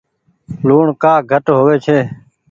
[0.67, 1.99] لوڻ ڪآ گھٽ هووي ڇي۔